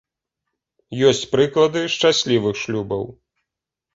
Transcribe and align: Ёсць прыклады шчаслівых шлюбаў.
Ёсць 1.09 1.27
прыклады 1.35 1.83
шчаслівых 1.95 2.55
шлюбаў. 2.63 3.03